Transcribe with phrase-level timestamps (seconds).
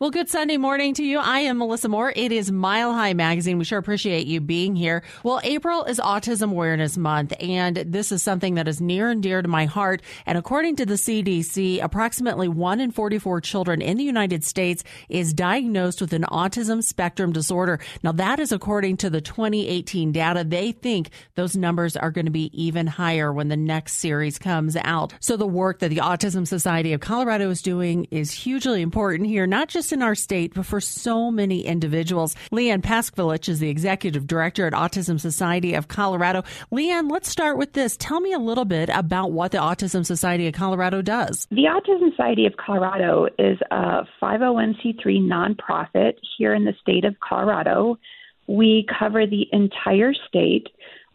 [0.00, 1.18] Well, good Sunday morning to you.
[1.18, 2.12] I am Melissa Moore.
[2.14, 3.58] It is Mile High Magazine.
[3.58, 5.02] We sure appreciate you being here.
[5.24, 9.42] Well, April is Autism Awareness Month, and this is something that is near and dear
[9.42, 10.02] to my heart.
[10.24, 15.34] And according to the CDC, approximately 1 in 44 children in the United States is
[15.34, 17.80] diagnosed with an autism spectrum disorder.
[18.04, 20.44] Now, that is according to the 2018 data.
[20.44, 24.76] They think those numbers are going to be even higher when the next series comes
[24.76, 25.14] out.
[25.18, 29.48] So the work that the Autism Society of Colorado is doing is hugely important here,
[29.48, 32.34] not just in our state, but for so many individuals.
[32.52, 36.42] Leanne Paskevich is the executive director at Autism Society of Colorado.
[36.72, 37.96] Leanne, let's start with this.
[37.96, 41.46] Tell me a little bit about what the Autism Society of Colorado does.
[41.50, 47.98] The Autism Society of Colorado is a 501c3 nonprofit here in the state of Colorado.
[48.46, 50.68] We cover the entire state.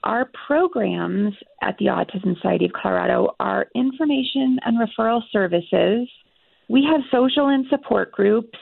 [0.04, 6.10] Our programs at the Autism Society of Colorado are information and referral services
[6.74, 8.58] we have social and support groups.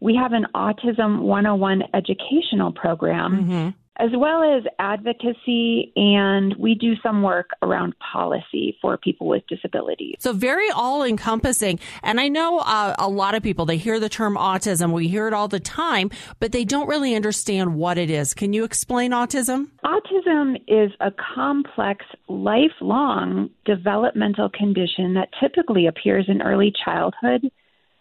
[0.00, 3.32] We have an Autism 101 educational program.
[3.32, 9.46] Mm-hmm as well as advocacy, and we do some work around policy for people with
[9.46, 10.16] disabilities.
[10.18, 11.78] So, very all encompassing.
[12.02, 15.28] And I know uh, a lot of people, they hear the term autism, we hear
[15.28, 18.34] it all the time, but they don't really understand what it is.
[18.34, 19.68] Can you explain autism?
[19.84, 27.48] Autism is a complex, lifelong developmental condition that typically appears in early childhood,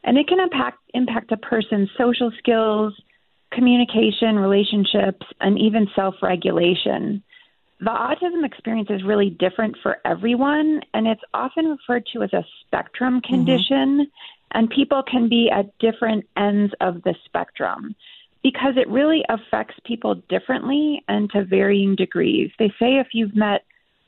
[0.04, 2.94] and it can impact, impact a person's social skills
[3.54, 7.24] communication, relationships, and even self regulation.
[7.80, 12.46] The autism experience is really different for everyone, and it's often referred to as a
[12.62, 13.34] spectrum mm-hmm.
[13.34, 14.58] condition, mm-hmm.
[14.58, 17.96] and people can be at different ends of the spectrum
[18.42, 22.52] because it really affects people differently and to varying degrees.
[22.60, 23.62] They say if you've met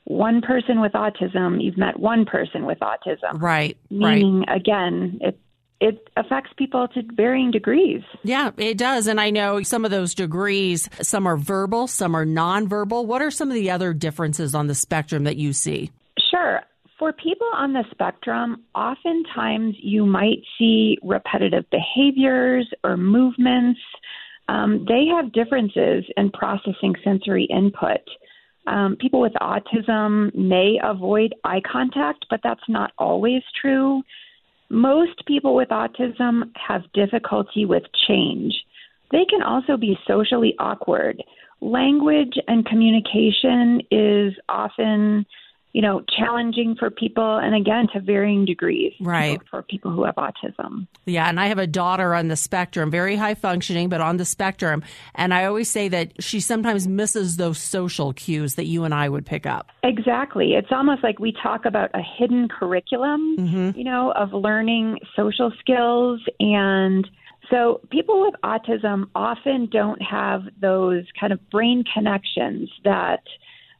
[0.04, 3.40] one person with autism, you've met one person with autism.
[3.40, 3.76] Right.
[3.90, 4.56] Meaning, right.
[4.56, 5.38] again, it
[5.80, 8.02] it affects people to varying degrees.
[8.22, 9.06] Yeah, it does.
[9.06, 13.06] And I know some of those degrees, some are verbal, some are nonverbal.
[13.06, 15.90] What are some of the other differences on the spectrum that you see?
[16.30, 16.62] Sure.
[16.98, 23.80] For people on the spectrum, oftentimes you might see repetitive behaviors or movements.
[24.48, 28.00] Um, they have differences in processing sensory input.
[28.66, 34.02] Um, people with autism may avoid eye contact, but that's not always true.
[34.68, 38.54] Most people with autism have difficulty with change.
[39.12, 41.22] They can also be socially awkward.
[41.60, 45.24] Language and communication is often
[45.72, 48.94] you know, challenging for people and again to varying degrees.
[48.98, 49.40] Right.
[49.50, 50.86] For people who have autism.
[51.04, 51.28] Yeah.
[51.28, 54.82] And I have a daughter on the spectrum, very high functioning, but on the spectrum.
[55.14, 59.08] And I always say that she sometimes misses those social cues that you and I
[59.08, 59.70] would pick up.
[59.82, 60.54] Exactly.
[60.54, 63.78] It's almost like we talk about a hidden curriculum, mm-hmm.
[63.78, 67.06] you know, of learning social skills and
[67.50, 73.22] so people with autism often don't have those kind of brain connections that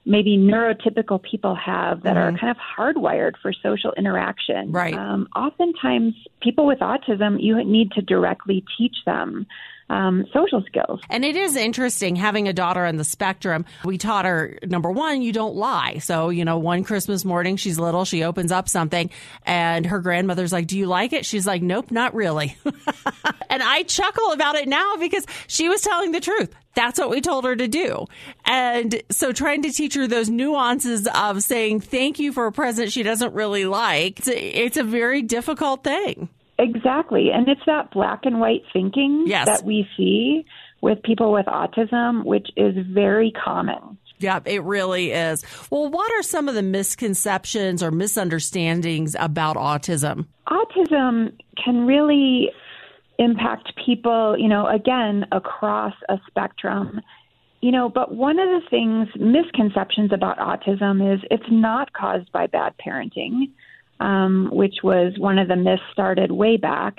[0.07, 2.37] maybe neurotypical people have that mm-hmm.
[2.37, 4.71] are kind of hardwired for social interaction.
[4.71, 4.95] Right.
[4.95, 9.47] Um, oftentimes, people with autism, you need to directly teach them
[9.89, 11.01] um, social skills.
[11.11, 13.65] And it is interesting having a daughter on the spectrum.
[13.85, 15.99] We taught her, number one, you don't lie.
[15.99, 19.11] So, you know, one Christmas morning, she's little, she opens up something,
[19.45, 21.25] and her grandmother's like, Do you like it?
[21.25, 22.57] She's like, Nope, not really.
[23.51, 26.53] and I chuckle about it now because she was telling the truth.
[26.75, 28.05] That's what we told her to do.
[28.45, 32.93] And so trying to teach her those nuances of saying thank you for a present
[32.93, 36.29] she doesn't really like, it's a, it's a very difficult thing.
[36.59, 37.31] Exactly.
[37.33, 39.47] And it's that black and white thinking yes.
[39.47, 40.45] that we see
[40.81, 43.99] with people with autism, which is very common.
[44.19, 45.45] Yeah, it really is.
[45.71, 50.27] Well, what are some of the misconceptions or misunderstandings about autism?
[50.49, 52.51] Autism can really
[53.19, 57.01] impact people, you know, again, across a spectrum.
[57.61, 62.47] You know, but one of the things, misconceptions about autism is it's not caused by
[62.47, 63.49] bad parenting
[64.01, 66.99] um, which was one of the myths started way back.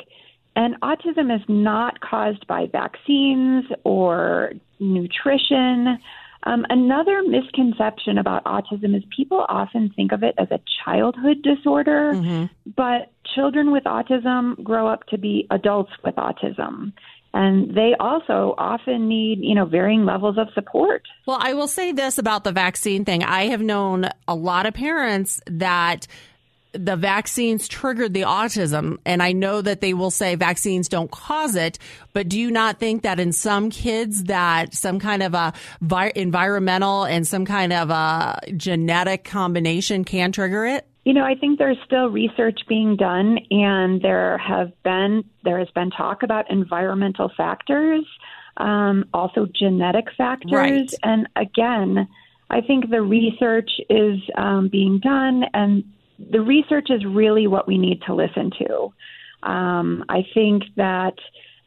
[0.55, 5.99] And autism is not caused by vaccines or nutrition.
[6.43, 12.13] Um, another misconception about autism is people often think of it as a childhood disorder,
[12.15, 12.45] mm-hmm.
[12.75, 16.93] but children with autism grow up to be adults with autism
[17.33, 21.91] and they also often need you know varying levels of support well i will say
[21.91, 26.07] this about the vaccine thing i have known a lot of parents that
[26.73, 28.97] the vaccines triggered the autism.
[29.05, 31.79] And I know that they will say vaccines don't cause it,
[32.13, 36.11] but do you not think that in some kids that some kind of a vi-
[36.15, 40.87] environmental and some kind of a genetic combination can trigger it?
[41.05, 45.69] You know, I think there's still research being done, and there have been there has
[45.69, 48.05] been talk about environmental factors,
[48.57, 50.93] um, also genetic factors, right.
[51.03, 52.09] and again,
[52.49, 55.85] I think the research is um, being done, and
[56.19, 58.93] the research is really what we need to listen to.
[59.47, 61.15] Um, I think that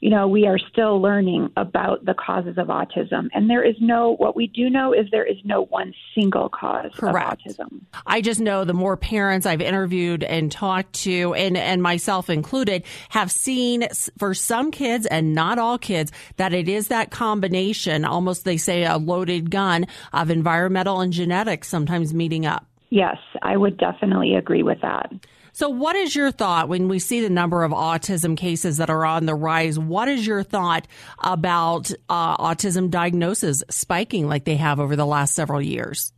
[0.00, 3.28] you know, we are still learning about the causes of autism.
[3.34, 6.90] And there is no, what we do know is there is no one single cause
[6.94, 7.42] Correct.
[7.46, 7.80] of autism.
[8.06, 12.84] I just know the more parents I've interviewed and talked to, and, and myself included,
[13.10, 13.86] have seen
[14.16, 18.84] for some kids and not all kids that it is that combination, almost they say
[18.84, 22.69] a loaded gun of environmental and genetics sometimes meeting up.
[22.90, 25.12] Yes, I would definitely agree with that.
[25.52, 29.04] So, what is your thought when we see the number of autism cases that are
[29.04, 29.78] on the rise?
[29.78, 30.86] What is your thought
[31.18, 36.12] about uh, autism diagnosis spiking like they have over the last several years?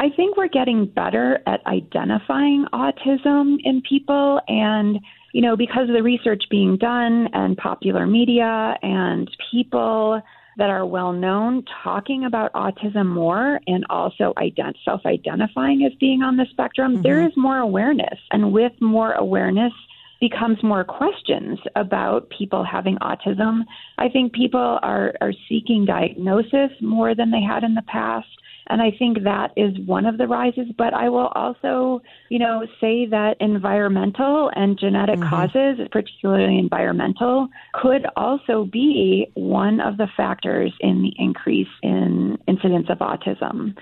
[0.00, 4.40] I think we're getting better at identifying autism in people.
[4.46, 5.00] And,
[5.32, 10.22] you know, because of the research being done and popular media and people
[10.58, 16.22] that are well known talking about autism more and also ident- self identifying as being
[16.22, 17.02] on the spectrum, mm-hmm.
[17.02, 18.18] there is more awareness.
[18.32, 19.72] And with more awareness,
[20.20, 23.64] becomes more questions about people having autism.
[23.98, 28.26] I think people are, are seeking diagnosis more than they had in the past.
[28.68, 30.66] And I think that is one of the rises.
[30.76, 35.28] But I will also, you know, say that environmental and genetic mm-hmm.
[35.28, 42.86] causes, particularly environmental, could also be one of the factors in the increase in incidence
[42.90, 43.74] of autism.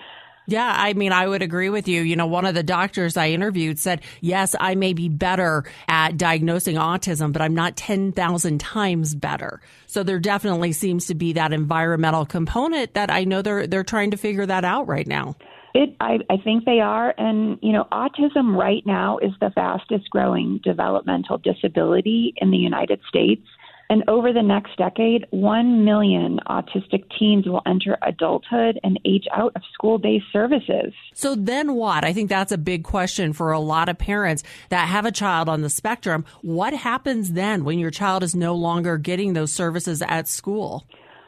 [0.47, 2.03] Yeah, I mean, I would agree with you.
[2.03, 6.17] You know, one of the doctors I interviewed said, yes, I may be better at
[6.17, 9.61] diagnosing autism, but I'm not 10,000 times better.
[9.87, 14.13] So there definitely seems to be that environmental component that I know they're, they're trying
[14.13, 15.37] to figure that out right now.
[15.75, 17.13] It, I, I think they are.
[17.19, 23.01] And, you know, autism right now is the fastest growing developmental disability in the United
[23.09, 23.47] States.
[23.89, 29.53] And over the next decade, 1 million autistic teens will enter adulthood and age out
[29.55, 30.93] of school based services.
[31.15, 32.05] So then what?
[32.05, 35.49] I think that's a big question for a lot of parents that have a child
[35.49, 36.25] on the spectrum.
[36.43, 40.87] What happens then when your child is no longer getting those services at school?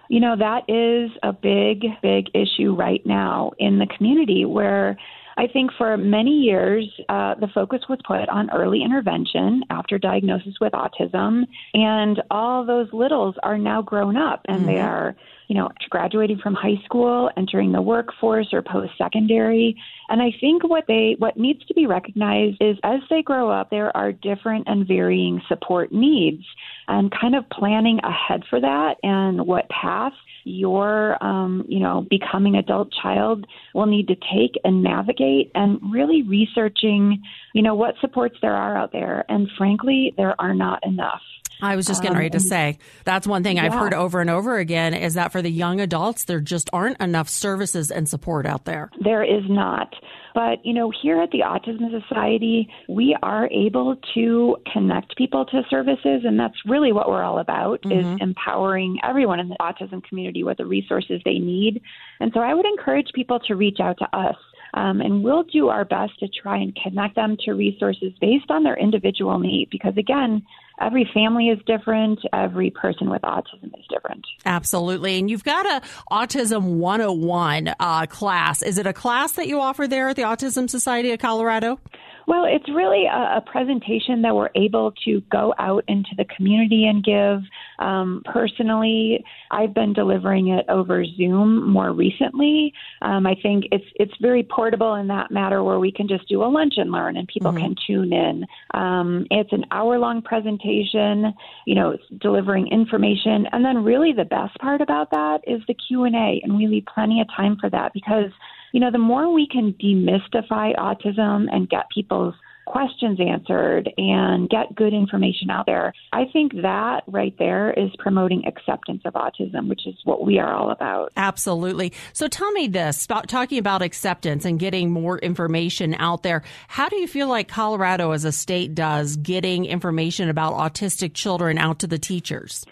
[0.09, 4.97] You know, that is a big, big issue right now in the community where
[5.39, 10.55] I think for many years, uh, the focus was put on early intervention after diagnosis
[10.61, 11.45] with autism,
[11.75, 14.67] and all those littles are now grown up and mm-hmm.
[14.67, 15.15] they are,
[15.47, 19.81] you know, graduating from high school, entering the workforce or post secondary.
[20.09, 23.71] And I think what they what needs to be recognized is as they grow up,
[23.71, 26.45] there are different and varying support needs,
[26.89, 30.13] and kind of planning ahead for that and what path
[30.45, 36.23] your um, you know becoming adult child will need to take and navigate and really
[36.23, 37.23] researching
[37.55, 41.21] you know what supports there are out there and frankly there are not enough
[41.61, 43.65] I was just getting ready to um, say that's one thing yeah.
[43.65, 47.01] I've heard over and over again is that for the young adults, there just aren't
[47.01, 48.91] enough services and support out there.
[49.03, 49.93] There is not.
[50.39, 55.63] But, you know, here at the Autism Society, we are able to connect people to
[55.69, 58.15] services, and that's really what we're all about mm-hmm.
[58.15, 61.83] is empowering everyone in the autism community with the resources they need.
[62.21, 64.37] And so I would encourage people to reach out to us.
[64.75, 68.63] Um, and we'll do our best to try and connect them to resources based on
[68.63, 70.43] their individual need because, again,
[70.81, 72.21] every family is different.
[72.33, 74.25] Every person with autism is different.
[74.45, 75.19] Absolutely.
[75.19, 78.63] And you've got a Autism 101 uh, class.
[78.63, 81.81] Is it a class that you offer there at the Autism Society of Colorado?
[82.29, 86.85] Well, it's really a, a, presentation that we're able to go out into the community
[86.85, 87.41] and give.
[87.79, 92.75] Um, personally, I've been delivering it over Zoom more recently.
[93.01, 96.45] Um, I think it's it's very portable in that matter, where we can just do
[96.45, 97.65] a lunch and learn, and people mm-hmm.
[97.65, 98.45] can tune in.
[98.75, 101.33] Um, it's an hour long presentation.
[101.65, 105.75] You know, it's delivering information, and then really the best part about that is the
[105.75, 108.31] Q and A, and we leave plenty of time for that because
[108.73, 112.35] you know, the more we can demystify autism and get people's
[112.69, 118.45] questions answered and get good information out there, I think that right there is promoting
[118.47, 121.13] acceptance of autism, which is what we are all about.
[121.17, 121.93] Absolutely.
[122.13, 126.43] So tell me this about talking about acceptance and getting more information out there.
[126.69, 131.57] How do you feel like Colorado as a state does getting information about autistic children
[131.57, 132.67] out to the teachers?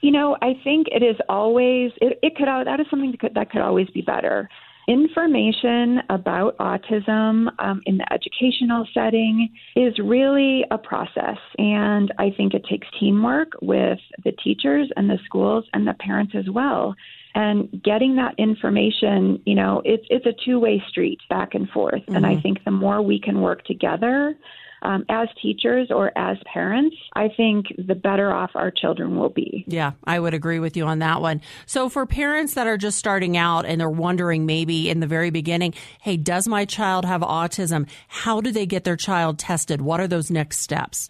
[0.00, 3.34] You know, I think it is always it, it could that is something that could,
[3.34, 4.48] that could always be better.
[4.88, 12.52] Information about autism um, in the educational setting is really a process, and I think
[12.52, 16.96] it takes teamwork with the teachers and the schools and the parents as well.
[17.34, 22.02] and getting that information, you know, it's it's a two way street back and forth.
[22.02, 22.16] Mm-hmm.
[22.16, 22.42] And I mm-hmm.
[22.42, 24.36] think the more we can work together
[24.82, 29.64] um, as teachers or as parents, I think the better off our children will be.
[29.66, 31.40] Yeah, I would agree with you on that one.
[31.66, 35.30] So, for parents that are just starting out and they're wondering maybe in the very
[35.30, 37.88] beginning, hey, does my child have autism?
[38.08, 39.80] How do they get their child tested?
[39.80, 41.08] What are those next steps?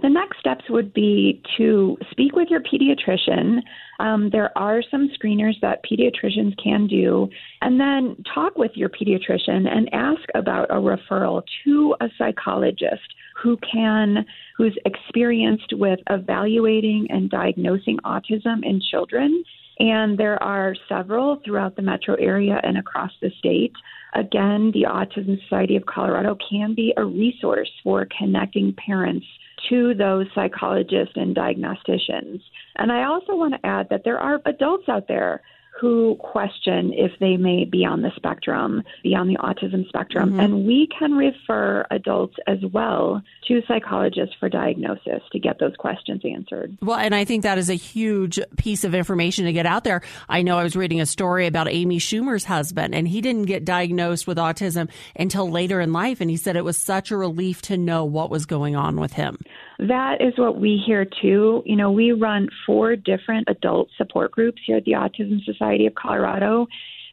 [0.00, 3.58] The next steps would be to speak with your pediatrician.
[3.98, 7.28] Um, there are some screeners that pediatricians can do,
[7.62, 13.12] and then talk with your pediatrician and ask about a referral to a psychologist
[13.42, 14.24] who can
[14.56, 19.42] who's experienced with evaluating and diagnosing autism in children.
[19.80, 23.72] And there are several throughout the metro area and across the state.
[24.14, 29.26] Again, the Autism Society of Colorado can be a resource for connecting parents
[29.68, 32.40] to those psychologists and diagnosticians.
[32.76, 35.42] And I also want to add that there are adults out there
[35.80, 40.30] who question if they may be on the spectrum, be on the autism spectrum.
[40.30, 40.40] Mm-hmm.
[40.40, 46.22] And we can refer adults as well to psychologists for diagnosis to get those questions
[46.24, 46.76] answered.
[46.82, 50.02] Well, and I think that is a huge piece of information to get out there.
[50.28, 53.64] I know I was reading a story about Amy Schumer's husband, and he didn't get
[53.64, 56.20] diagnosed with autism until later in life.
[56.20, 59.12] And he said it was such a relief to know what was going on with
[59.12, 59.38] him.
[59.78, 61.62] That is what we hear too.
[61.64, 65.94] You know, we run four different adult support groups here at the Autism Society of
[65.94, 66.66] Colorado.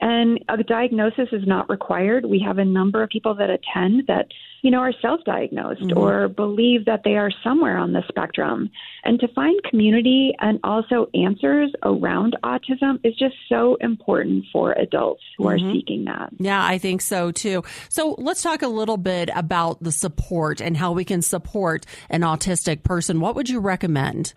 [0.07, 2.25] And a diagnosis is not required.
[2.25, 4.27] We have a number of people that attend that,
[4.61, 5.97] you know, are self-diagnosed mm-hmm.
[5.97, 8.69] or believe that they are somewhere on the spectrum.
[9.03, 15.23] And to find community and also answers around autism is just so important for adults
[15.39, 15.67] who mm-hmm.
[15.69, 16.29] are seeking that.
[16.37, 17.63] Yeah, I think so too.
[17.89, 22.21] So let's talk a little bit about the support and how we can support an
[22.21, 23.21] autistic person.
[23.21, 24.35] What would you recommend?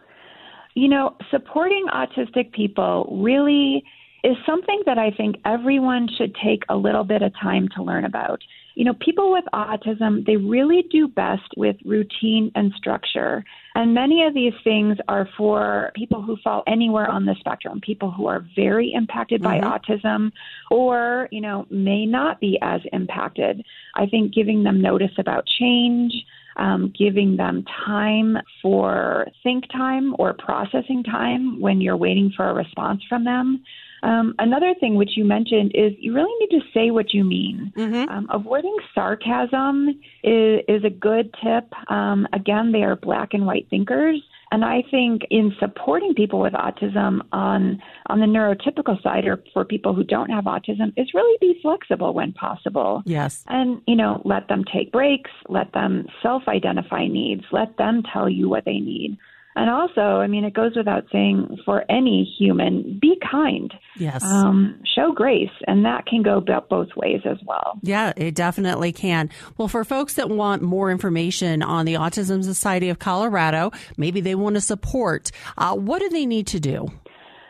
[0.74, 3.84] You know, supporting autistic people really
[4.24, 8.04] is something that I think everyone should take a little bit of time to learn
[8.04, 8.40] about.
[8.74, 13.44] You know, people with autism, they really do best with routine and structure.
[13.74, 18.10] And many of these things are for people who fall anywhere on the spectrum, people
[18.10, 19.68] who are very impacted by mm-hmm.
[19.68, 20.32] autism
[20.70, 23.64] or, you know, may not be as impacted.
[23.94, 26.12] I think giving them notice about change,
[26.56, 32.54] um, giving them time for think time or processing time when you're waiting for a
[32.54, 33.64] response from them.
[34.02, 37.72] Um, another thing which you mentioned is you really need to say what you mean.
[37.76, 38.08] Mm-hmm.
[38.08, 41.72] Um, avoiding sarcasm is, is a good tip.
[41.90, 44.22] Um, again, they are black and white thinkers.
[44.50, 49.64] And I think in supporting people with autism on on the neurotypical side or for
[49.64, 53.02] people who don't have autism is really be flexible when possible.
[53.04, 53.44] Yes.
[53.48, 58.48] And you know, let them take breaks, let them self-identify needs, let them tell you
[58.48, 59.18] what they need.
[59.58, 63.74] And also, I mean, it goes without saying for any human, be kind.
[63.96, 64.22] Yes.
[64.22, 65.50] Um, show grace.
[65.66, 67.80] And that can go both ways as well.
[67.82, 69.30] Yeah, it definitely can.
[69.56, 74.36] Well, for folks that want more information on the Autism Society of Colorado, maybe they
[74.36, 76.86] want to support, uh, what do they need to do?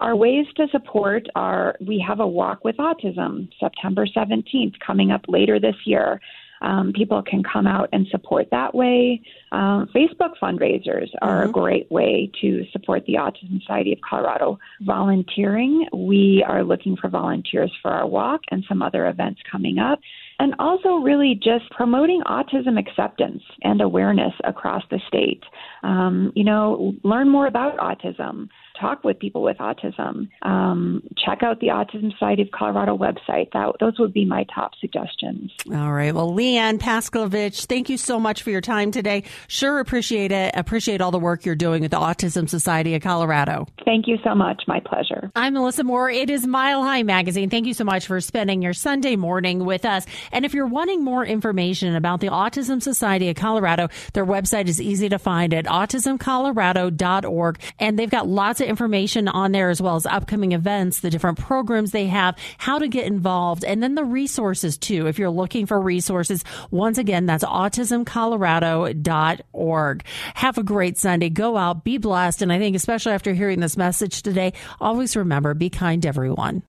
[0.00, 5.22] Our ways to support are we have a walk with autism September 17th coming up
[5.28, 6.20] later this year.
[6.62, 9.20] Um, people can come out and support that way.
[9.52, 11.50] Um, Facebook fundraisers are mm-hmm.
[11.50, 14.58] a great way to support the Autism Society of Colorado.
[14.80, 20.00] Volunteering, we are looking for volunteers for our walk and some other events coming up.
[20.38, 25.42] And also, really just promoting autism acceptance and awareness across the state.
[25.82, 30.28] Um, you know, learn more about autism talk with people with autism.
[30.42, 33.52] Um, check out the Autism Society of Colorado website.
[33.52, 35.52] That, those would be my top suggestions.
[35.72, 36.14] All right.
[36.14, 39.24] Well, Leanne Paskevich, thank you so much for your time today.
[39.48, 40.54] Sure appreciate it.
[40.56, 43.66] Appreciate all the work you're doing with the Autism Society of Colorado.
[43.84, 44.62] Thank you so much.
[44.66, 45.30] My pleasure.
[45.36, 46.10] I'm Melissa Moore.
[46.10, 47.50] It is Mile High Magazine.
[47.50, 50.06] Thank you so much for spending your Sunday morning with us.
[50.32, 54.80] And if you're wanting more information about the Autism Society of Colorado, their website is
[54.80, 57.60] easy to find at autismcolorado.org.
[57.78, 61.10] And they've got lots of of information on there as well as upcoming events, the
[61.10, 65.06] different programs they have, how to get involved, and then the resources too.
[65.06, 70.04] If you're looking for resources, once again, that's autismcolorado.org.
[70.34, 71.30] Have a great Sunday.
[71.30, 72.42] Go out, be blessed.
[72.42, 76.62] And I think especially after hearing this message today, always remember, be kind to everyone.